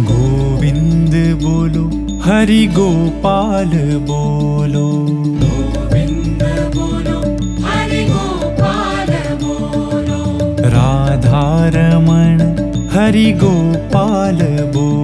गोविन्द 0.00 1.14
बोलो 1.42 1.82
हरि 2.24 2.66
गोपाल 2.76 3.70
बोलो 4.10 4.84
गोविन्द 5.42 6.42
बोलो 6.76 7.16
हरि 7.66 8.02
गोपाल 8.12 9.10
बोलो 9.42 10.20
राधारमण 10.76 12.40
हरि 12.94 13.30
गोपाल 13.42 14.40
बोलो 14.76 15.01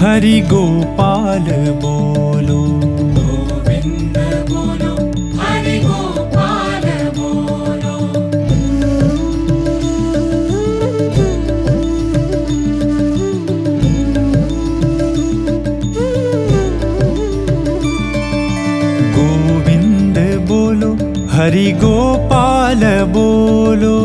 हरि 0.00 0.38
गोपाल 0.50 1.46
बोलो। 1.82 2.60
गोविन्द 3.16 4.16
बोलो 4.50 4.92
हरि 5.40 5.76
गोपाल 5.80 6.86
बोलो। 7.18 7.96
गोविन्द 19.16 20.18
बोलो 20.50 20.92
हरि 21.34 21.70
गोपाल 21.84 22.84
बोलो 23.16 23.96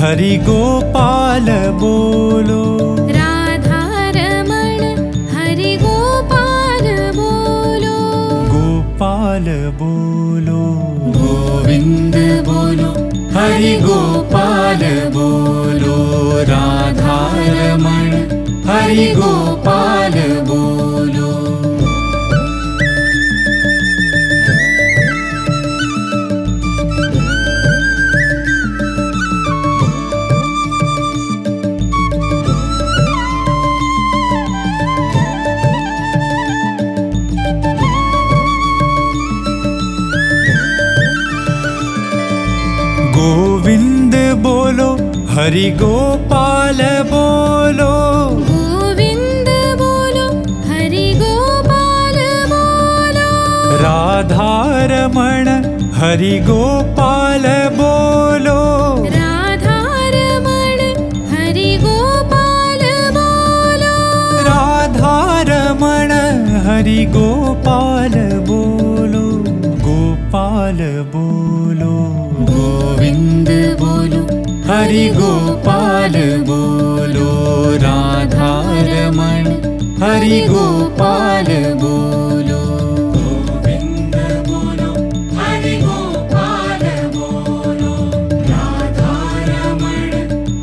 हरि 0.00 0.36
गोपाल 0.38 1.46
बोलो। 1.80 2.62
राधारमण 3.10 4.82
हरि 5.32 5.72
गोपाल 5.82 6.86
बोलो। 7.16 7.96
गोपाल 8.52 9.48
बोलो। 9.80 10.60
गोविन्द 11.16 12.16
बोलो 12.48 12.90
हरि 13.38 13.74
गोपाल 13.80 14.84
बोलो। 15.16 15.98
राधारमण 16.52 18.10
हरि 18.70 19.06
गोपाल 19.14 19.37
गोविन्द 43.18 44.14
बोलो 44.42 44.88
हरि 45.30 45.70
गोपाल 45.70 46.80
बोलो। 47.12 47.94
गोविन्द 48.48 49.48
बोलो 49.80 50.26
हरि 50.68 51.06
गोपाल 51.22 52.18
बोलो। 52.52 53.30
राधारमण 53.82 55.48
हरि 55.94 56.38
गोपाल 56.48 57.46
बोलो। 57.80 58.58
राधारमण 59.16 60.80
हरि 61.32 61.70
गोपाल 61.86 62.84
बोलो। 63.18 63.96
राधारमण 64.50 66.12
हरि 66.68 67.04
गोपाल 67.16 68.14
बोलो। 68.50 69.26
गोपाल 69.86 70.78
बोलो 71.14 71.96
हरि 74.78 75.06
गोपाल 75.14 76.12
बोलो 76.48 77.30
राधारमण। 77.82 79.46
हरि 80.02 80.38
गोपाल 80.50 81.48
बोलो। 81.80 82.58
गोविन्द 83.14 84.14
बोलो 84.48 84.90
हरि 85.38 85.74
गोपाल 85.80 86.84
बोलो 87.16 87.94
राधारमण 88.50 90.14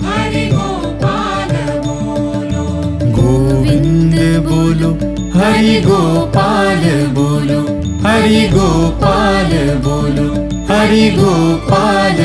हरि 0.06 0.46
गोपाल 0.54 1.54
बोलो। 1.88 2.66
गोविन्द 3.20 4.18
बोलो 4.48 4.92
हरि 5.38 5.76
गोपाल 5.88 6.88
बोलो 7.20 7.62
हरि 8.08 8.48
गोपाल 8.56 9.54
बोलो 9.88 10.30
हरि 10.74 11.10
गोपाल 11.20 12.20